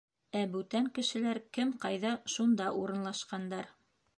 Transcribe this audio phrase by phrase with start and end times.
[0.37, 3.71] Ә бүтән кешеләр кем ҡайҙа— шунда урынлашҡандар.